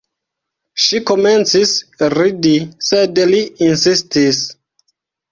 [0.83, 1.73] Ŝi komencis
[2.13, 2.53] ridi,
[2.87, 4.41] sed li insistis.